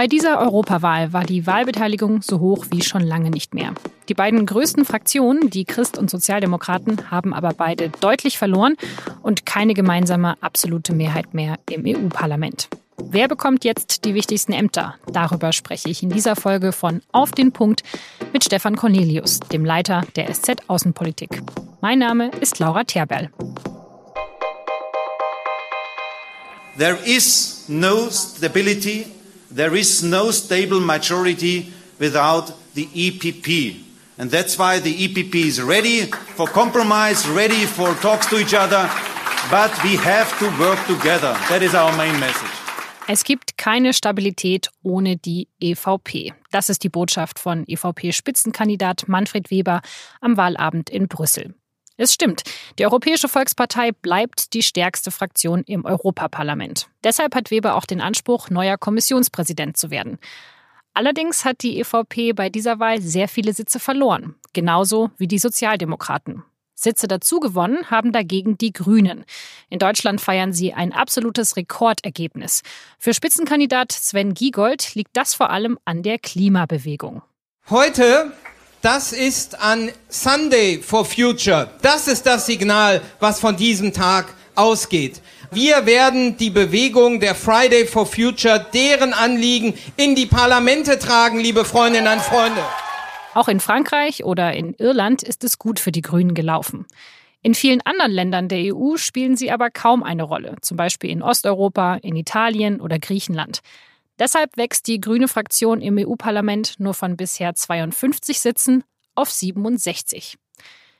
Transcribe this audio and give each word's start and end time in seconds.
Bei 0.00 0.06
dieser 0.06 0.40
Europawahl 0.40 1.12
war 1.12 1.24
die 1.24 1.46
Wahlbeteiligung 1.46 2.22
so 2.22 2.40
hoch 2.40 2.64
wie 2.70 2.80
schon 2.82 3.02
lange 3.02 3.28
nicht 3.28 3.52
mehr. 3.52 3.74
Die 4.08 4.14
beiden 4.14 4.46
größten 4.46 4.86
Fraktionen, 4.86 5.50
die 5.50 5.66
Christ 5.66 5.98
und 5.98 6.08
Sozialdemokraten, 6.08 7.10
haben 7.10 7.34
aber 7.34 7.52
beide 7.52 7.90
deutlich 8.00 8.38
verloren 8.38 8.76
und 9.20 9.44
keine 9.44 9.74
gemeinsame 9.74 10.42
absolute 10.42 10.94
Mehrheit 10.94 11.34
mehr 11.34 11.58
im 11.68 11.84
EU-Parlament. 11.84 12.70
Wer 12.96 13.28
bekommt 13.28 13.62
jetzt 13.66 14.06
die 14.06 14.14
wichtigsten 14.14 14.54
Ämter? 14.54 14.94
Darüber 15.12 15.52
spreche 15.52 15.90
ich 15.90 16.02
in 16.02 16.08
dieser 16.08 16.34
Folge 16.34 16.72
von 16.72 17.02
Auf 17.12 17.32
den 17.32 17.52
Punkt 17.52 17.82
mit 18.32 18.42
Stefan 18.42 18.76
Cornelius, 18.76 19.40
dem 19.52 19.66
Leiter 19.66 20.06
der 20.16 20.32
SZ 20.32 20.62
Außenpolitik. 20.66 21.42
Mein 21.82 21.98
Name 21.98 22.30
ist 22.40 22.58
Laura 22.58 22.84
Terberl. 22.84 23.28
There 26.78 26.96
is 27.04 27.66
no 27.68 28.08
stability, 28.08 29.04
there 29.50 29.74
is 29.74 30.02
no 30.02 30.30
stable 30.30 30.80
majority 30.80 31.72
without 31.98 32.52
the 32.74 32.86
EPP. 32.86 33.76
And 34.18 34.30
that's 34.30 34.58
why 34.58 34.78
the 34.80 35.08
EPP 35.08 35.34
is 35.34 35.62
ready 35.62 36.06
for 36.36 36.46
compromise, 36.46 37.26
ready 37.28 37.66
for 37.66 37.94
talks 37.94 38.26
to 38.26 38.38
each 38.38 38.54
other, 38.54 38.88
but 39.50 39.72
we 39.82 39.96
have 39.96 40.38
to 40.38 40.46
work 40.60 40.78
together. 40.86 41.32
That 41.48 41.62
is 41.62 41.74
our 41.74 41.92
main 41.96 42.18
message. 42.20 42.50
Es 43.08 43.24
gibt 43.24 43.56
keine 43.56 43.92
Stabilität 43.92 44.68
ohne 44.84 45.16
die 45.16 45.48
EVP. 45.60 46.32
Das 46.52 46.68
ist 46.68 46.84
die 46.84 46.88
Botschaft 46.88 47.40
von 47.40 47.64
EVP-Spitzenkandidat 47.66 49.08
Manfred 49.08 49.50
Weber 49.50 49.80
am 50.20 50.36
Wahlabend 50.36 50.90
in 50.90 51.08
Brüssel. 51.08 51.54
Es 52.00 52.14
stimmt, 52.14 52.44
die 52.78 52.86
Europäische 52.86 53.28
Volkspartei 53.28 53.92
bleibt 53.92 54.54
die 54.54 54.62
stärkste 54.62 55.10
Fraktion 55.10 55.62
im 55.64 55.84
Europaparlament. 55.84 56.88
Deshalb 57.04 57.34
hat 57.34 57.50
Weber 57.50 57.74
auch 57.74 57.84
den 57.84 58.00
Anspruch, 58.00 58.48
neuer 58.48 58.78
Kommissionspräsident 58.78 59.76
zu 59.76 59.90
werden. 59.90 60.18
Allerdings 60.94 61.44
hat 61.44 61.62
die 61.62 61.78
EVP 61.78 62.32
bei 62.32 62.48
dieser 62.48 62.78
Wahl 62.78 63.02
sehr 63.02 63.28
viele 63.28 63.52
Sitze 63.52 63.78
verloren, 63.78 64.34
genauso 64.54 65.10
wie 65.18 65.28
die 65.28 65.38
Sozialdemokraten. 65.38 66.42
Sitze 66.74 67.06
dazu 67.06 67.38
gewonnen 67.38 67.90
haben 67.90 68.12
dagegen 68.12 68.56
die 68.56 68.72
Grünen. 68.72 69.26
In 69.68 69.78
Deutschland 69.78 70.22
feiern 70.22 70.54
sie 70.54 70.72
ein 70.72 70.94
absolutes 70.94 71.58
Rekordergebnis. 71.58 72.62
Für 72.98 73.12
Spitzenkandidat 73.12 73.92
Sven 73.92 74.32
Giegold 74.32 74.94
liegt 74.94 75.14
das 75.18 75.34
vor 75.34 75.50
allem 75.50 75.78
an 75.84 76.02
der 76.02 76.18
Klimabewegung. 76.18 77.20
Heute, 77.68 78.32
das 78.82 79.12
ist 79.12 79.60
an 79.60 79.90
Sunday 80.08 80.78
for 80.78 81.04
Future. 81.04 81.70
Das 81.82 82.08
ist 82.08 82.24
das 82.24 82.46
Signal, 82.46 83.02
was 83.18 83.38
von 83.38 83.56
diesem 83.56 83.92
Tag 83.92 84.34
ausgeht. 84.54 85.20
Wir 85.50 85.84
werden 85.84 86.36
die 86.36 86.50
Bewegung 86.50 87.20
der 87.20 87.34
Friday 87.34 87.86
for 87.86 88.06
Future, 88.06 88.64
deren 88.72 89.12
Anliegen 89.12 89.74
in 89.96 90.14
die 90.14 90.26
Parlamente 90.26 90.98
tragen, 90.98 91.40
liebe 91.40 91.64
Freundinnen 91.64 92.10
und 92.10 92.22
Freunde. 92.22 92.62
Auch 93.34 93.48
in 93.48 93.60
Frankreich 93.60 94.24
oder 94.24 94.54
in 94.54 94.74
Irland 94.74 95.22
ist 95.22 95.44
es 95.44 95.58
gut 95.58 95.78
für 95.78 95.92
die 95.92 96.02
Grünen 96.02 96.34
gelaufen. 96.34 96.86
In 97.42 97.54
vielen 97.54 97.80
anderen 97.82 98.12
Ländern 98.12 98.48
der 98.48 98.74
EU 98.74 98.96
spielen 98.96 99.36
sie 99.36 99.50
aber 99.50 99.70
kaum 99.70 100.02
eine 100.02 100.22
Rolle, 100.22 100.56
zum 100.62 100.76
Beispiel 100.76 101.10
in 101.10 101.22
Osteuropa, 101.22 101.96
in 101.96 102.16
Italien 102.16 102.80
oder 102.80 102.98
Griechenland. 102.98 103.60
Deshalb 104.20 104.58
wächst 104.58 104.86
die 104.86 105.00
grüne 105.00 105.28
Fraktion 105.28 105.80
im 105.80 105.96
EU-Parlament 105.98 106.74
nur 106.78 106.92
von 106.92 107.16
bisher 107.16 107.54
52 107.54 108.38
Sitzen 108.38 108.84
auf 109.14 109.30
67. 109.30 110.36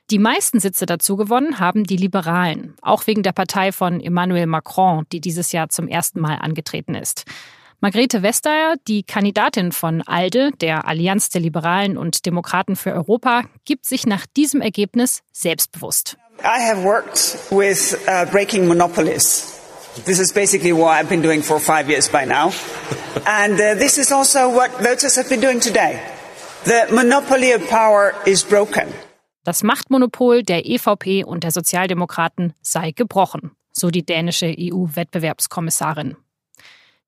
Die 0.09 0.19
meisten 0.19 0.59
Sitze 0.59 0.87
dazu 0.87 1.15
gewonnen 1.15 1.59
haben 1.59 1.83
die 1.83 1.95
Liberalen, 1.95 2.75
auch 2.81 3.05
wegen 3.05 3.21
der 3.21 3.31
Partei 3.31 3.71
von 3.71 4.01
Emmanuel 4.01 4.47
Macron, 4.47 5.05
die 5.11 5.21
dieses 5.21 5.51
Jahr 5.51 5.69
zum 5.69 5.87
ersten 5.87 6.19
Mal 6.19 6.35
angetreten 6.35 6.95
ist. 6.95 7.25
Margrethe 7.79 8.23
Vestager, 8.23 8.75
die 8.87 9.03
Kandidatin 9.03 9.71
von 9.71 10.01
ALDE, 10.01 10.51
der 10.59 10.87
Allianz 10.87 11.29
der 11.29 11.41
Liberalen 11.41 11.97
und 11.97 12.25
Demokraten 12.25 12.75
für 12.75 12.91
Europa, 12.91 13.43
gibt 13.65 13.85
sich 13.85 14.05
nach 14.05 14.25
diesem 14.25 14.61
Ergebnis 14.61 15.21
selbstbewusst. 15.31 16.17
I 16.39 16.59
have 16.59 16.83
worked 16.83 17.37
with 17.51 17.97
uh, 18.07 18.25
breaking 18.31 18.67
monopolies. 18.67 19.60
This 20.05 20.19
is 20.19 20.31
basically 20.31 20.71
what 20.71 20.97
I've 20.97 21.09
been 21.09 21.21
doing 21.21 21.43
for 21.43 21.59
five 21.59 21.89
years 21.89 22.07
by 22.07 22.25
now. 22.25 22.53
And 23.27 23.53
uh, 23.55 23.75
this 23.75 23.97
is 23.97 24.11
also 24.11 24.49
what 24.49 24.71
voters 24.81 25.17
have 25.17 25.27
been 25.27 25.41
doing 25.41 25.59
today. 25.59 25.99
The 26.63 26.87
monopoly 26.91 27.51
of 27.51 27.67
power 27.69 28.13
is 28.25 28.43
broken. 28.43 28.93
Das 29.43 29.63
Machtmonopol 29.63 30.43
der 30.43 30.65
EVP 30.65 31.25
und 31.25 31.43
der 31.43 31.51
Sozialdemokraten 31.51 32.53
sei 32.61 32.91
gebrochen, 32.91 33.51
so 33.73 33.89
die 33.89 34.05
dänische 34.05 34.55
EU-Wettbewerbskommissarin. 34.57 36.15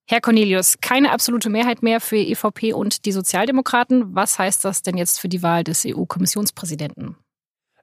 Herr 0.06 0.20
Cornelius, 0.20 0.80
keine 0.82 1.12
absolute 1.12 1.50
Mehrheit 1.50 1.84
mehr 1.84 2.02
für 2.02 2.18
EVP 2.18 2.74
und 2.74 3.06
die 3.06 3.14
Sozialdemokraten. 3.14 4.14
Was 4.14 4.38
heißt 4.38 4.66
das 4.66 4.82
denn 4.82 4.98
jetzt 4.98 5.22
für 5.22 5.30
die 5.30 5.42
Wahl 5.42 5.64
des 5.64 5.86
EU-Kommissionspräsidenten? 5.86 7.16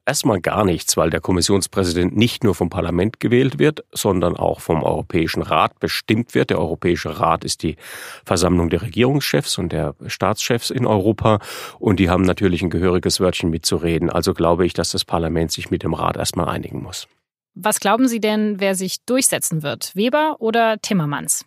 Erstmal 0.07 0.41
gar 0.41 0.65
nichts, 0.65 0.97
weil 0.97 1.11
der 1.11 1.21
Kommissionspräsident 1.21 2.17
nicht 2.17 2.43
nur 2.43 2.55
vom 2.55 2.71
Parlament 2.71 3.21
gewählt 3.21 3.59
wird, 3.59 3.85
sondern 3.93 4.37
auch 4.37 4.61
vom 4.61 4.83
Europäischen 4.83 5.43
Rat 5.43 5.79
bestimmt 5.79 6.35
wird. 6.35 6.51
Der 6.51 6.59
Europäische 6.59 7.21
Rat 7.21 7.45
ist 7.45 7.63
die 7.63 7.77
Versammlung 8.25 8.71
der 8.71 8.83
Regierungschefs 8.83 9.59
und 9.59 9.73
der 9.73 9.95
Staatschefs 10.07 10.71
in 10.71 10.87
Europa 10.87 11.39
und 11.79 12.01
die 12.01 12.09
haben 12.09 12.25
natürlich 12.25 12.63
ein 12.63 12.71
gehöriges 12.71 13.21
Wörtchen 13.21 13.51
mitzureden. 13.51 14.11
Also 14.11 14.35
glaube 14.35 14.67
ich, 14.67 14.73
dass 14.73 14.91
das 14.91 15.05
Parlament 15.05 15.53
sich 15.53 15.71
mit 15.71 15.83
dem 15.83 15.95
Rat 15.95 16.17
erstmal 16.17 16.49
einigen 16.49 16.83
muss. 16.83 17.07
Was 17.55 17.79
glauben 17.79 18.09
Sie 18.09 18.21
denn, 18.21 18.59
wer 18.59 18.75
sich 18.75 19.05
durchsetzen 19.05 19.63
wird? 19.63 19.95
Weber 19.95 20.37
oder 20.39 20.81
Timmermans? 20.81 21.45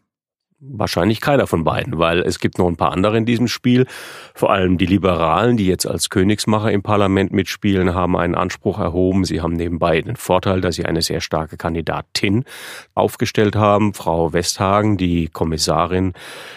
Wahrscheinlich 0.71 1.19
keiner 1.19 1.45
von 1.45 1.63
beiden, 1.63 1.97
weil 1.97 2.19
es 2.19 2.39
gibt 2.39 2.57
noch 2.57 2.67
ein 2.67 2.77
paar 2.77 2.93
andere 2.93 3.17
in 3.17 3.25
diesem 3.25 3.47
Spiel. 3.47 3.85
Vor 4.33 4.51
allem 4.51 4.77
die 4.77 4.85
Liberalen, 4.85 5.57
die 5.57 5.67
jetzt 5.67 5.85
als 5.85 6.09
Königsmacher 6.09 6.71
im 6.71 6.81
Parlament 6.81 7.33
mitspielen, 7.33 7.93
haben 7.93 8.15
einen 8.15 8.35
Anspruch 8.35 8.79
erhoben. 8.79 9.25
Sie 9.25 9.41
haben 9.41 9.53
nebenbei 9.53 10.01
den 10.01 10.15
Vorteil, 10.15 10.61
dass 10.61 10.75
sie 10.75 10.85
eine 10.85 11.01
sehr 11.01 11.19
starke 11.21 11.57
Kandidatin 11.57 12.45
aufgestellt 12.93 13.55
haben, 13.55 13.93
Frau 13.93 14.31
Westhagen, 14.31 14.97
die 14.97 15.27
Kommissarin 15.27 16.13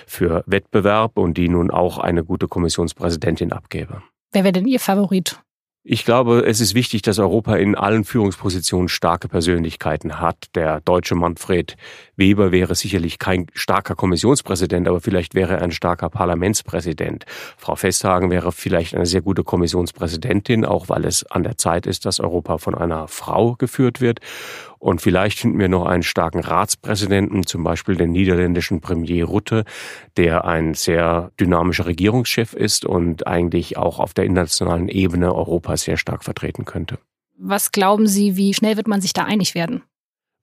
für 0.06 0.44
Wettbewerb 0.46 1.18
und 1.18 1.36
die 1.36 1.48
nun 1.48 1.70
auch 1.70 1.98
eine 1.98 2.22
gute 2.22 2.46
Kommissionspräsidentin 2.46 3.52
abgäbe. 3.52 4.02
Wer 4.32 4.44
wäre 4.44 4.52
denn 4.52 4.66
Ihr 4.66 4.80
Favorit? 4.80 5.40
Ich 5.88 6.04
glaube, 6.04 6.44
es 6.44 6.60
ist 6.60 6.74
wichtig, 6.74 7.02
dass 7.02 7.20
Europa 7.20 7.54
in 7.54 7.76
allen 7.76 8.02
Führungspositionen 8.02 8.88
starke 8.88 9.28
Persönlichkeiten 9.28 10.18
hat. 10.18 10.48
Der 10.56 10.80
deutsche 10.80 11.14
Manfred 11.14 11.76
Weber 12.16 12.50
wäre 12.50 12.74
sicherlich 12.74 13.20
kein 13.20 13.46
starker 13.54 13.94
Kommissionspräsident, 13.94 14.88
aber 14.88 15.00
vielleicht 15.00 15.36
wäre 15.36 15.52
er 15.52 15.62
ein 15.62 15.70
starker 15.70 16.10
Parlamentspräsident. 16.10 17.24
Frau 17.56 17.76
Festhagen 17.76 18.32
wäre 18.32 18.50
vielleicht 18.50 18.96
eine 18.96 19.06
sehr 19.06 19.20
gute 19.20 19.44
Kommissionspräsidentin, 19.44 20.64
auch 20.64 20.88
weil 20.88 21.04
es 21.04 21.24
an 21.30 21.44
der 21.44 21.56
Zeit 21.56 21.86
ist, 21.86 22.04
dass 22.04 22.18
Europa 22.18 22.58
von 22.58 22.74
einer 22.74 23.06
Frau 23.06 23.54
geführt 23.54 24.00
wird. 24.00 24.18
Und 24.86 25.00
vielleicht 25.00 25.40
finden 25.40 25.58
wir 25.58 25.68
noch 25.68 25.84
einen 25.84 26.04
starken 26.04 26.38
Ratspräsidenten, 26.38 27.44
zum 27.44 27.64
Beispiel 27.64 27.96
den 27.96 28.12
niederländischen 28.12 28.80
Premier 28.80 29.24
Rutte, 29.24 29.64
der 30.16 30.44
ein 30.44 30.74
sehr 30.74 31.32
dynamischer 31.40 31.86
Regierungschef 31.86 32.52
ist 32.52 32.84
und 32.84 33.26
eigentlich 33.26 33.76
auch 33.78 33.98
auf 33.98 34.14
der 34.14 34.26
internationalen 34.26 34.86
Ebene 34.88 35.34
Europa 35.34 35.76
sehr 35.76 35.96
stark 35.96 36.22
vertreten 36.22 36.66
könnte. 36.66 37.00
Was 37.36 37.72
glauben 37.72 38.06
Sie, 38.06 38.36
wie 38.36 38.54
schnell 38.54 38.76
wird 38.76 38.86
man 38.86 39.00
sich 39.00 39.12
da 39.12 39.24
einig 39.24 39.56
werden? 39.56 39.82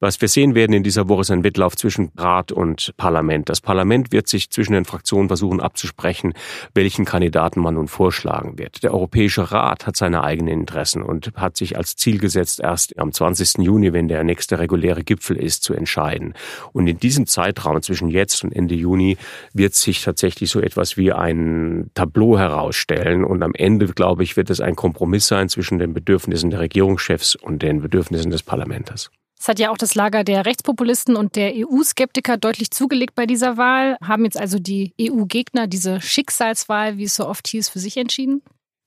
Was 0.03 0.19
wir 0.19 0.27
sehen 0.27 0.53
werden 0.53 0.73
in 0.73 0.83
dieser 0.83 1.07
Woche 1.07 1.21
ist 1.21 1.31
ein 1.31 1.45
Wettlauf 1.45 1.77
zwischen 1.77 2.11
Rat 2.17 2.51
und 2.51 2.93
Parlament. 2.97 3.47
Das 3.47 3.61
Parlament 3.61 4.11
wird 4.11 4.27
sich 4.27 4.49
zwischen 4.49 4.73
den 4.73 4.83
Fraktionen 4.83 5.29
versuchen 5.29 5.61
abzusprechen, 5.61 6.33
welchen 6.73 7.05
Kandidaten 7.05 7.61
man 7.61 7.75
nun 7.75 7.87
vorschlagen 7.87 8.59
wird. 8.59 8.83
Der 8.83 8.93
Europäische 8.93 9.53
Rat 9.53 9.87
hat 9.87 9.95
seine 9.95 10.21
eigenen 10.25 10.59
Interessen 10.59 11.03
und 11.03 11.31
hat 11.37 11.55
sich 11.55 11.77
als 11.77 11.95
Ziel 11.95 12.17
gesetzt, 12.17 12.59
erst 12.59 12.99
am 12.99 13.13
20. 13.13 13.59
Juni, 13.59 13.93
wenn 13.93 14.09
der 14.09 14.25
nächste 14.25 14.59
reguläre 14.59 15.05
Gipfel 15.05 15.37
ist, 15.37 15.63
zu 15.63 15.73
entscheiden. 15.73 16.33
Und 16.73 16.87
in 16.87 16.99
diesem 16.99 17.25
Zeitraum 17.25 17.81
zwischen 17.81 18.09
jetzt 18.09 18.43
und 18.43 18.53
Ende 18.53 18.75
Juni 18.75 19.15
wird 19.53 19.73
sich 19.73 20.03
tatsächlich 20.03 20.49
so 20.49 20.59
etwas 20.59 20.97
wie 20.97 21.13
ein 21.13 21.91
Tableau 21.93 22.37
herausstellen. 22.37 23.23
Und 23.23 23.41
am 23.41 23.53
Ende, 23.55 23.87
glaube 23.87 24.23
ich, 24.23 24.35
wird 24.35 24.49
es 24.49 24.59
ein 24.59 24.75
Kompromiss 24.75 25.27
sein 25.27 25.47
zwischen 25.47 25.79
den 25.79 25.93
Bedürfnissen 25.93 26.49
der 26.49 26.59
Regierungschefs 26.59 27.35
und 27.35 27.61
den 27.61 27.81
Bedürfnissen 27.81 28.31
des 28.31 28.43
Parlaments. 28.43 29.09
Es 29.43 29.49
hat 29.49 29.59
ja 29.59 29.71
auch 29.71 29.77
das 29.77 29.93
Lager 29.93 30.23
der 30.23 30.45
Rechtspopulisten 30.45 31.17
und 31.17 31.35
der 31.35 31.51
EU-Skeptiker 31.53 32.37
deutlich 32.37 32.71
zugelegt 32.71 33.13
bei 33.13 33.25
dieser 33.25 33.57
Wahl. 33.57 33.97
Haben 34.01 34.23
jetzt 34.23 34.39
also 34.39 34.57
die 34.57 34.93
EU-Gegner 35.01 35.67
diese 35.67 35.99
Schicksalswahl, 35.99 36.97
wie 36.97 37.03
es 37.03 37.17
so 37.17 37.27
oft 37.27 37.49
hieß, 37.49 37.67
für 37.67 37.79
sich 37.79 37.97
entschieden? 37.97 38.41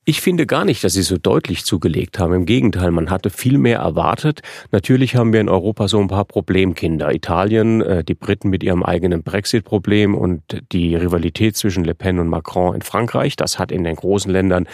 Ich 0.06 0.22
finde 0.22 0.46
gar 0.46 0.64
nicht, 0.64 0.82
dass 0.82 0.94
sie 0.94 1.02
so 1.02 1.18
deutlich 1.18 1.66
zugelegt 1.66 2.18
haben. 2.18 2.32
Im 2.32 2.46
Gegenteil, 2.46 2.90
man 2.90 3.10
hatte 3.10 3.28
viel 3.28 3.58
mehr 3.58 3.80
erwartet. 3.80 4.40
Natürlich 4.72 5.14
haben 5.14 5.34
wir 5.34 5.42
in 5.42 5.50
Europa 5.50 5.88
so 5.88 6.00
ein 6.00 6.08
paar 6.08 6.24
Problemkinder. 6.24 7.14
Italien, 7.14 7.82
äh, 7.82 8.02
die 8.02 8.14
Briten 8.14 8.48
mit 8.48 8.62
ihrem 8.62 8.82
eigenen 8.82 9.22
Brexit-Problem 9.22 10.14
und 10.14 10.62
die 10.72 10.96
Rivalität 10.96 11.58
zwischen 11.58 11.84
Le 11.84 11.94
Pen 11.94 12.18
und 12.18 12.28
Macron 12.28 12.74
in 12.74 12.80
Frankreich. 12.80 13.36
Das 13.36 13.58
hat 13.58 13.70
in 13.70 13.84
den 13.84 13.96
großen 13.96 14.32
Ländern 14.32 14.66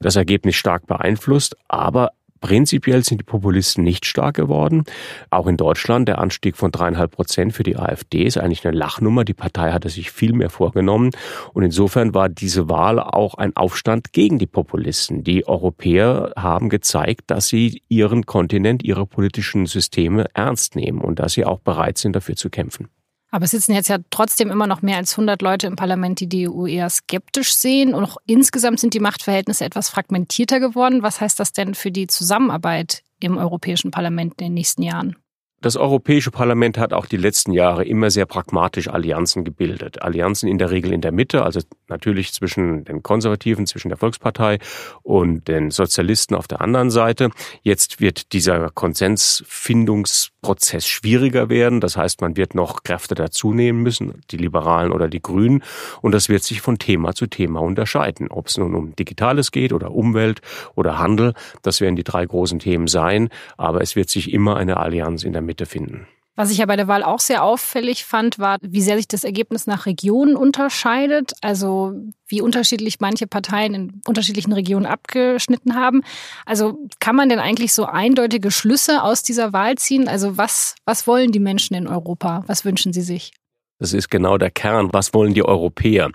das 0.00 0.16
Ergebnis 0.16 0.56
stark 0.56 0.86
beeinflusst. 0.86 1.54
Aber 1.68 2.12
Prinzipiell 2.40 3.04
sind 3.04 3.20
die 3.20 3.24
Populisten 3.24 3.84
nicht 3.84 4.06
stark 4.06 4.36
geworden. 4.36 4.84
Auch 5.30 5.46
in 5.46 5.56
Deutschland 5.56 6.08
der 6.08 6.18
Anstieg 6.18 6.56
von 6.56 6.70
dreieinhalb 6.70 7.12
Prozent 7.12 7.52
für 7.52 7.62
die 7.62 7.76
AfD 7.76 8.24
ist 8.24 8.38
eigentlich 8.38 8.66
eine 8.66 8.76
Lachnummer. 8.76 9.24
Die 9.24 9.34
Partei 9.34 9.72
hatte 9.72 9.88
sich 9.88 10.10
viel 10.10 10.32
mehr 10.32 10.50
vorgenommen. 10.50 11.10
Und 11.52 11.62
insofern 11.62 12.14
war 12.14 12.28
diese 12.28 12.68
Wahl 12.68 13.00
auch 13.00 13.34
ein 13.34 13.56
Aufstand 13.56 14.12
gegen 14.12 14.38
die 14.38 14.46
Populisten. 14.46 15.24
Die 15.24 15.46
Europäer 15.46 16.32
haben 16.36 16.68
gezeigt, 16.68 17.30
dass 17.30 17.48
sie 17.48 17.82
ihren 17.88 18.26
Kontinent, 18.26 18.82
ihre 18.82 19.06
politischen 19.06 19.66
Systeme 19.66 20.26
ernst 20.34 20.76
nehmen 20.76 21.00
und 21.00 21.18
dass 21.18 21.32
sie 21.32 21.44
auch 21.44 21.60
bereit 21.60 21.98
sind, 21.98 22.14
dafür 22.14 22.36
zu 22.36 22.50
kämpfen. 22.50 22.88
Aber 23.30 23.44
es 23.44 23.50
sitzen 23.50 23.74
jetzt 23.74 23.88
ja 23.88 23.98
trotzdem 24.10 24.50
immer 24.50 24.66
noch 24.66 24.80
mehr 24.80 24.96
als 24.96 25.12
100 25.12 25.42
Leute 25.42 25.66
im 25.66 25.76
Parlament, 25.76 26.20
die 26.20 26.28
die 26.28 26.48
EU 26.48 26.66
eher 26.66 26.88
skeptisch 26.88 27.54
sehen. 27.54 27.94
Und 27.94 28.04
auch 28.04 28.16
insgesamt 28.26 28.80
sind 28.80 28.94
die 28.94 29.00
Machtverhältnisse 29.00 29.64
etwas 29.64 29.90
fragmentierter 29.90 30.60
geworden. 30.60 31.02
Was 31.02 31.20
heißt 31.20 31.38
das 31.38 31.52
denn 31.52 31.74
für 31.74 31.90
die 31.90 32.06
Zusammenarbeit 32.06 33.02
im 33.20 33.36
Europäischen 33.36 33.90
Parlament 33.90 34.40
in 34.40 34.46
den 34.46 34.54
nächsten 34.54 34.82
Jahren? 34.82 35.16
Das 35.60 35.76
Europäische 35.76 36.30
Parlament 36.30 36.78
hat 36.78 36.92
auch 36.92 37.06
die 37.06 37.16
letzten 37.16 37.52
Jahre 37.52 37.84
immer 37.84 38.10
sehr 38.10 38.26
pragmatisch 38.26 38.88
Allianzen 38.88 39.44
gebildet. 39.44 40.00
Allianzen 40.00 40.48
in 40.48 40.58
der 40.58 40.70
Regel 40.70 40.92
in 40.92 41.00
der 41.00 41.10
Mitte, 41.10 41.42
also 41.42 41.60
natürlich 41.90 42.32
zwischen 42.32 42.84
den 42.84 43.02
Konservativen, 43.02 43.66
zwischen 43.66 43.88
der 43.88 43.98
Volkspartei 43.98 44.58
und 45.02 45.48
den 45.48 45.70
Sozialisten 45.70 46.34
auf 46.34 46.48
der 46.48 46.60
anderen 46.60 46.90
Seite. 46.90 47.30
Jetzt 47.62 48.00
wird 48.00 48.32
dieser 48.32 48.70
Konsensfindungsprozess 48.70 50.86
schwieriger 50.86 51.48
werden. 51.48 51.80
Das 51.80 51.96
heißt, 51.96 52.20
man 52.20 52.36
wird 52.36 52.54
noch 52.54 52.82
Kräfte 52.82 53.14
dazunehmen 53.14 53.82
müssen, 53.82 54.20
die 54.30 54.36
Liberalen 54.36 54.92
oder 54.92 55.08
die 55.08 55.22
Grünen. 55.22 55.62
Und 56.02 56.12
das 56.12 56.28
wird 56.28 56.42
sich 56.42 56.60
von 56.60 56.78
Thema 56.78 57.14
zu 57.14 57.26
Thema 57.26 57.60
unterscheiden. 57.60 58.28
Ob 58.28 58.48
es 58.48 58.58
nun 58.58 58.74
um 58.74 58.94
Digitales 58.96 59.52
geht 59.52 59.72
oder 59.72 59.92
Umwelt 59.92 60.42
oder 60.74 60.98
Handel, 60.98 61.32
das 61.62 61.80
werden 61.80 61.96
die 61.96 62.04
drei 62.04 62.26
großen 62.26 62.58
Themen 62.58 62.86
sein. 62.86 63.30
Aber 63.56 63.80
es 63.80 63.96
wird 63.96 64.10
sich 64.10 64.30
immer 64.32 64.56
eine 64.56 64.76
Allianz 64.78 65.24
in 65.24 65.32
der 65.32 65.42
Mitte 65.42 65.66
finden. 65.66 66.06
Was 66.38 66.52
ich 66.52 66.58
ja 66.58 66.66
bei 66.66 66.76
der 66.76 66.86
Wahl 66.86 67.02
auch 67.02 67.18
sehr 67.18 67.42
auffällig 67.42 68.04
fand, 68.04 68.38
war, 68.38 68.58
wie 68.62 68.80
sehr 68.80 68.96
sich 68.96 69.08
das 69.08 69.24
Ergebnis 69.24 69.66
nach 69.66 69.86
Regionen 69.86 70.36
unterscheidet. 70.36 71.32
Also 71.40 71.94
wie 72.28 72.40
unterschiedlich 72.40 73.00
manche 73.00 73.26
Parteien 73.26 73.74
in 73.74 74.00
unterschiedlichen 74.06 74.52
Regionen 74.52 74.86
abgeschnitten 74.86 75.74
haben. 75.74 76.04
Also 76.46 76.78
kann 77.00 77.16
man 77.16 77.28
denn 77.28 77.40
eigentlich 77.40 77.72
so 77.72 77.86
eindeutige 77.86 78.52
Schlüsse 78.52 79.02
aus 79.02 79.24
dieser 79.24 79.52
Wahl 79.52 79.74
ziehen? 79.78 80.06
Also 80.06 80.38
was, 80.38 80.76
was 80.84 81.08
wollen 81.08 81.32
die 81.32 81.40
Menschen 81.40 81.74
in 81.74 81.88
Europa? 81.88 82.44
Was 82.46 82.64
wünschen 82.64 82.92
sie 82.92 83.02
sich? 83.02 83.32
Das 83.80 83.92
ist 83.92 84.08
genau 84.08 84.38
der 84.38 84.52
Kern. 84.52 84.90
Was 84.92 85.14
wollen 85.14 85.34
die 85.34 85.44
Europäer? 85.44 86.12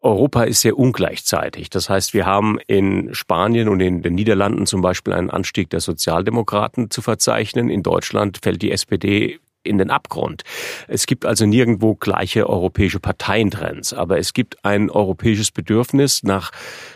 Europa 0.00 0.44
ist 0.44 0.60
sehr 0.60 0.78
ungleichzeitig. 0.78 1.68
Das 1.68 1.90
heißt, 1.90 2.14
wir 2.14 2.26
haben 2.26 2.60
in 2.68 3.12
Spanien 3.12 3.68
und 3.68 3.80
in 3.80 4.02
den 4.02 4.14
Niederlanden 4.14 4.66
zum 4.66 4.82
Beispiel 4.82 5.14
einen 5.14 5.30
Anstieg 5.30 5.68
der 5.70 5.80
Sozialdemokraten 5.80 6.92
zu 6.92 7.02
verzeichnen. 7.02 7.70
In 7.70 7.82
Deutschland 7.82 8.38
fällt 8.40 8.62
die 8.62 8.70
SPD 8.70 9.40
in 9.64 9.78
den 9.78 9.90
Abgrund. 9.90 10.42
Es 10.88 11.06
gibt 11.06 11.24
also 11.24 11.46
nirgendwo 11.46 11.94
gleiche 11.94 12.48
europäische 12.48 13.00
Parteientrends, 13.00 13.92
aber 13.92 14.18
es 14.18 14.32
gibt 14.32 14.64
ein 14.64 14.90
europäisches 14.90 15.50
Bedürfnis 15.50 16.22
nach 16.22 16.50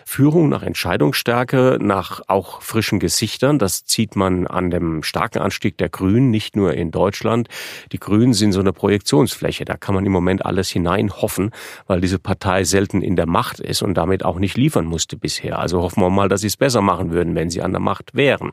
Führung, 0.05 0.49
nach 0.49 0.63
Entscheidungsstärke, 0.63 1.79
nach 1.81 2.23
auch 2.29 2.63
frischen 2.63 3.01
Gesichtern. 3.01 3.59
Das 3.59 3.85
zieht 3.85 4.17
man 4.17 4.47
an 4.47 4.71
dem 4.71 5.03
starken 5.03 5.39
Anstieg 5.39 5.79
der 5.79 5.89
Grünen, 5.89 6.31
nicht 6.31 6.57
nur 6.57 6.75
in 6.75 6.91
Deutschland. 6.91 7.49
Die 7.93 7.99
Grünen 7.99 8.35
sind 8.35 8.53
so 8.53 8.61
eine 8.61 8.73
Projektionsfläche. 8.73 9.65
Da 9.65 9.77
kann 9.77 9.95
man 9.95 10.07
im 10.07 10.13
Moment 10.13 10.45
alles 10.45 10.69
hineinhoffen, 10.69 11.51
weil 11.87 12.01
diese 12.01 12.19
Partei 12.19 12.65
selten 12.65 13.03
in 13.03 13.17
der 13.17 13.27
Macht 13.27 13.61
ist 13.61 13.83
und 13.83 13.95
damit 13.95 14.25
auch 14.25 14.39
nicht 14.39 14.57
liefern 14.57 14.85
musste 14.85 15.17
bisher. 15.17 15.59
Also 15.59 15.83
hoffen 15.83 16.03
wir 16.03 16.11
mal, 16.11 16.29
dass 16.29 16.43
sie 16.43 16.47
es 16.47 16.57
besser 16.57 16.81
machen 16.81 17.11
würden, 17.11 17.35
wenn 17.35 17.51
sie 17.51 17.63
an 17.63 17.73
der 17.73 17.81
Macht 17.81 18.15
wären. 18.15 18.53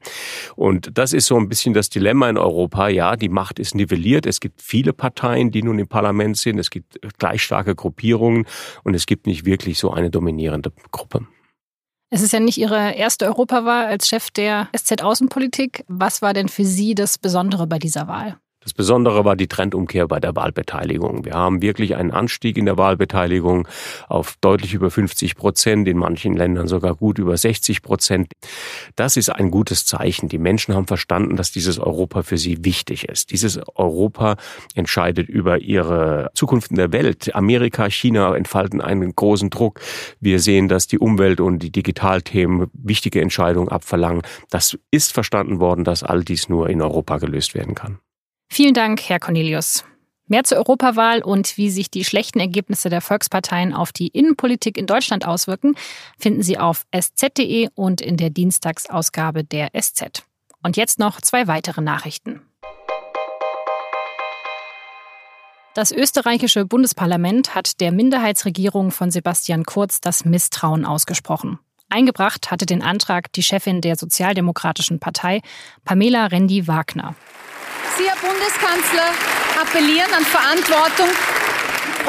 Und 0.56 0.98
das 0.98 1.14
ist 1.14 1.26
so 1.26 1.38
ein 1.38 1.50
bisschen 1.50 1.74
das 1.74 1.90
Dilemma 1.90 2.30
in 2.30 2.38
Europa. 2.38 2.88
Ja, 2.88 3.16
die 3.16 3.30
Macht 3.30 3.60
ist 3.60 3.76
nivelliert 3.76 4.05
verliert. 4.06 4.28
Es 4.28 4.40
gibt 4.40 4.62
viele 4.62 4.94
Parteien, 4.94 5.50
die 5.50 5.63
nun 5.63 5.80
im 5.80 5.88
Parlament 5.88 6.38
sind. 6.38 6.60
Es 6.60 6.69
gibt 6.69 7.00
gleich 7.18 7.42
starke 7.42 7.74
Gruppierungen 7.74 8.46
und 8.84 8.94
es 8.94 9.07
gibt 9.07 9.25
nicht 9.25 9.46
wirklich 9.46 9.80
so 9.80 9.92
eine 9.92 10.12
dominierende 10.12 10.72
Gruppe. 10.92 11.25
Es 12.12 12.22
ist 12.22 12.31
ja 12.31 12.40
nicht 12.40 12.57
Ihre 12.57 12.94
erste 12.94 13.25
Europawahl 13.25 13.88
als 13.88 14.07
Chef 14.07 14.30
der 14.30 14.69
SZ 14.78 15.02
Außenpolitik. 15.02 15.84
Was 15.88 16.22
war 16.22 16.34
denn 16.34 16.50
für 16.50 16.63
Sie 16.63 16.94
das 16.94 17.18
Besondere 17.18 17.66
bei 17.66 17.80
dieser 17.80 18.07
Wahl? 18.07 18.38
Das 18.66 18.74
Besondere 18.74 19.24
war 19.26 19.36
die 19.36 19.48
Trendumkehr 19.48 20.08
bei 20.08 20.20
der 20.20 20.36
Wahlbeteiligung. 20.36 21.24
Wir 21.24 21.36
haben 21.36 21.62
wirklich 21.62 21.96
einen 21.96 22.10
Anstieg 22.10 22.58
in 22.58 22.66
der 22.66 22.80
Wahlbeteiligung 22.80 23.68
auf 24.08 24.38
deutlich 24.42 24.74
über 24.74 24.90
50 24.90 25.36
Prozent, 25.36 25.88
in 25.88 26.00
manchen 26.00 26.36
Ländern 26.36 26.68
sogar 26.68 26.96
gut 26.96 27.20
über 27.20 27.38
60 27.38 27.84
Prozent. 27.84 28.32
Das 28.96 29.18
ist 29.18 29.30
ein 29.30 29.52
gutes 29.52 29.86
Zeichen. 29.86 30.30
Die 30.30 30.40
Menschen 30.40 30.74
haben 30.74 30.88
verstanden, 30.88 31.36
dass 31.36 31.52
dieses 31.52 31.78
Europa 31.78 32.24
für 32.24 32.40
sie 32.40 32.66
wichtig 32.66 33.08
ist. 33.08 33.30
Dieses 33.30 33.60
Europa 33.76 34.36
entscheidet 34.74 35.30
über 35.30 35.60
ihre 35.60 36.32
Zukunft 36.34 36.72
in 36.72 36.78
der 36.78 36.92
Welt. 36.92 37.36
Amerika, 37.36 37.88
China 37.88 38.36
entfalten 38.36 38.82
einen 38.82 39.16
großen 39.16 39.52
Druck. 39.52 39.80
Wir 40.20 40.40
sehen, 40.40 40.70
dass 40.70 40.88
die 40.88 40.98
Umwelt 40.98 41.40
und 41.40 41.60
die 41.60 41.72
Digitalthemen 41.72 42.72
wichtige 42.74 43.22
Entscheidungen 43.22 43.70
abverlangen. 43.70 44.24
Das 44.50 44.76
ist 44.90 45.14
verstanden 45.14 45.60
worden, 45.60 45.84
dass 45.84 46.02
all 46.02 46.24
dies 46.24 46.50
nur 46.50 46.68
in 46.68 46.82
Europa 46.82 47.20
gelöst 47.20 47.54
werden 47.54 47.76
kann. 47.76 48.00
Vielen 48.47 48.74
Dank, 48.74 49.01
Herr 49.09 49.19
Cornelius. 49.19 49.83
Mehr 50.27 50.44
zur 50.44 50.57
Europawahl 50.57 51.21
und 51.21 51.56
wie 51.57 51.69
sich 51.69 51.92
die 51.92 52.03
schlechten 52.03 52.39
Ergebnisse 52.39 52.89
der 52.89 53.01
Volksparteien 53.01 53.74
auf 53.74 53.92
die 53.92 54.07
Innenpolitik 54.07 54.77
in 54.77 54.88
Deutschland 54.88 55.25
auswirken, 55.27 55.75
finden 56.18 56.42
Sie 56.42 56.57
auf 56.57 56.88
sz.de 56.92 57.69
und 57.75 58.01
in 58.01 58.18
der 58.18 58.31
Dienstagsausgabe 58.31 59.44
der 59.44 59.69
SZ. 59.80 60.24
Und 60.63 60.77
jetzt 60.77 60.97
noch 60.97 61.21
zwei 61.21 61.47
weitere 61.47 61.81
Nachrichten. 61.81 62.42
Das 65.75 65.92
österreichische 65.92 66.65
Bundesparlament 66.65 67.53
hat 67.53 67.81
der 67.81 67.92
Minderheitsregierung 67.92 68.92
von 68.92 69.12
Sebastian 69.12 69.65
Kurz 69.65 70.01
das 70.01 70.25
Misstrauen 70.25 70.86
ausgesprochen. 70.86 71.59
Eingebracht 71.89 72.50
hatte 72.50 72.65
den 72.65 72.81
Antrag 72.81 73.31
die 73.33 73.44
Chefin 73.44 73.81
der 73.81 73.95
Sozialdemokratischen 73.95 75.00
Partei, 75.00 75.42
Pamela 75.83 76.27
Rendi-Wagner. 76.27 77.15
Sie, 77.97 78.03
Herr 78.03 78.18
Bundeskanzler, 78.18 79.12
appellieren 79.62 80.12
an 80.13 80.25
Verantwortung 80.25 81.07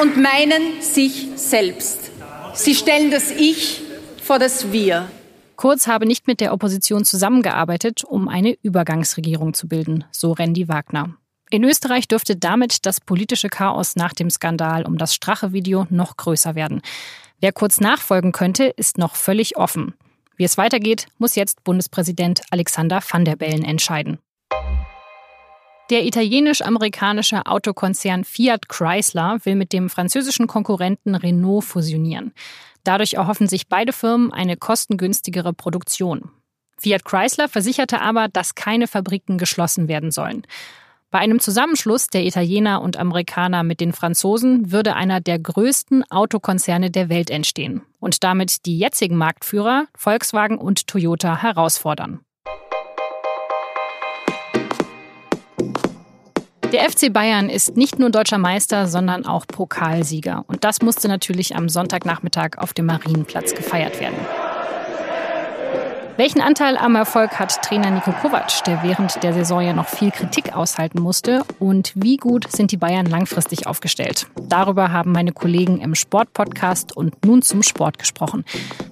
und 0.01 0.17
meinen 0.21 0.83
sich 0.83 1.29
selbst. 1.37 2.11
Sie 2.55 2.75
stellen 2.75 3.13
das 3.13 3.31
Ich 3.31 3.83
vor 4.21 4.41
das 4.41 4.73
Wir. 4.73 5.09
Kurz 5.55 5.87
habe 5.87 6.05
nicht 6.05 6.27
mit 6.27 6.41
der 6.41 6.53
Opposition 6.53 7.05
zusammengearbeitet, 7.05 8.03
um 8.03 8.29
eine 8.29 8.57
Übergangsregierung 8.63 9.55
zu 9.55 9.69
bilden, 9.69 10.05
so 10.11 10.33
Randy 10.33 10.69
Wagner. 10.69 11.17
In 11.51 11.63
Österreich 11.63 12.09
dürfte 12.09 12.35
damit 12.35 12.85
das 12.85 13.01
politische 13.01 13.49
Chaos 13.49 13.95
nach 13.95 14.13
dem 14.13 14.29
Skandal 14.29 14.85
um 14.85 14.99
das 14.99 15.15
Strache-Video 15.15 15.87
noch 15.91 16.17
größer 16.17 16.57
werden. 16.57 16.83
Wer 17.41 17.53
kurz 17.53 17.81
nachfolgen 17.81 18.33
könnte, 18.33 18.65
ist 18.65 18.99
noch 18.99 19.15
völlig 19.15 19.57
offen. 19.57 19.95
Wie 20.37 20.45
es 20.45 20.59
weitergeht, 20.59 21.07
muss 21.19 21.37
jetzt 21.37 21.63
Bundespräsident 21.63 22.43
Alexander 22.51 23.01
van 23.09 23.25
der 23.25 23.37
Bellen 23.37 23.65
entscheiden. 23.65 24.19
Der 25.89 26.05
italienisch-amerikanische 26.05 27.47
Autokonzern 27.47 28.25
Fiat 28.25 28.69
Chrysler 28.69 29.39
will 29.45 29.55
mit 29.55 29.73
dem 29.73 29.89
französischen 29.89 30.49
Konkurrenten 30.49 31.15
Renault 31.15 31.65
fusionieren. 31.65 32.33
Dadurch 32.83 33.15
erhoffen 33.15 33.47
sich 33.47 33.69
beide 33.69 33.93
Firmen 33.93 34.33
eine 34.33 34.57
kostengünstigere 34.57 35.53
Produktion. 35.53 36.31
Fiat 36.79 37.05
Chrysler 37.05 37.49
versicherte 37.49 38.01
aber, 38.01 38.27
dass 38.27 38.57
keine 38.57 38.89
Fabriken 38.89 39.39
geschlossen 39.39 39.87
werden 39.87 40.11
sollen. 40.11 40.45
Bei 41.13 41.21
einem 41.21 41.39
Zusammenschluss 41.39 42.09
der 42.09 42.27
Italiener 42.27 42.83
und 42.83 42.97
Amerikaner 42.97 43.63
mit 43.63 43.81
den 43.81 43.93
Franzosen 43.93 44.73
würde 44.73 44.97
einer 44.97 45.21
der 45.21 45.39
größten 45.39 46.03
Autokonzerne 46.11 46.91
der 46.91 47.09
Welt 47.09 47.31
entstehen 47.31 47.83
und 48.01 48.25
damit 48.25 48.67
die 48.67 48.77
jetzigen 48.77 49.17
Marktführer 49.17 49.87
Volkswagen 49.97 50.59
und 50.59 50.89
Toyota 50.89 51.41
herausfordern. 51.41 52.21
Der 56.73 56.91
FC 56.91 57.13
Bayern 57.13 57.49
ist 57.49 57.77
nicht 57.77 58.01
nur 58.01 58.11
deutscher 58.11 58.39
Meister, 58.39 58.89
sondern 58.89 59.25
auch 59.25 59.47
Pokalsieger. 59.47 60.45
Und 60.49 60.65
das 60.65 60.83
musste 60.83 61.07
natürlich 61.07 61.55
am 61.55 61.69
Sonntagnachmittag 61.69 62.59
auf 62.59 62.75
dem 62.75 62.87
Marienplatz 62.87 63.55
gefeiert 63.55 64.01
werden. 64.01 64.17
Welchen 66.17 66.41
Anteil 66.41 66.77
am 66.79 66.97
Erfolg 66.97 67.39
hat 67.39 67.63
Trainer 67.63 67.91
Niko 67.91 68.11
Kovac, 68.11 68.65
der 68.65 68.83
während 68.83 69.23
der 69.23 69.35
Saison 69.35 69.61
ja 69.61 69.75
noch 69.75 69.87
viel 69.87 70.11
Kritik 70.11 70.57
aushalten 70.57 71.01
musste? 71.01 71.45
Und 71.59 71.93
wie 71.95 72.17
gut 72.17 72.51
sind 72.51 72.73
die 72.73 72.79
Bayern 72.79 73.07
langfristig 73.07 73.67
aufgestellt? 73.67 74.27
Darüber 74.49 74.93
haben 74.93 75.13
meine 75.13 75.33
Kollegen 75.33 75.81
im 75.81 75.95
Sportpodcast 75.95 76.97
und 76.97 77.25
nun 77.25 77.43
zum 77.43 77.63
Sport 77.63 77.99
gesprochen. 77.99 78.45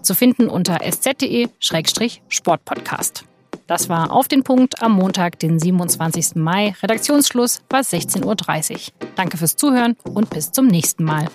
Zu 0.03 0.15
finden 0.15 0.49
unter 0.49 0.83
sz.de-sportpodcast. 0.83 3.25
Das 3.67 3.89
war 3.89 4.13
auf 4.13 4.29
den 4.29 4.43
Punkt 4.43 4.83
am 4.83 4.93
Montag, 4.93 5.39
den 5.39 5.59
27. 5.59 6.37
Mai. 6.37 6.75
Redaktionsschluss 6.83 7.63
war 7.71 7.81
16.30 7.81 8.73
Uhr. 8.75 9.09
Danke 9.17 9.39
fürs 9.39 9.57
Zuhören 9.57 9.97
und 10.05 10.31
bis 10.31 10.53
zum 10.53 10.67
nächsten 10.67 11.05
Mal. 11.05 11.29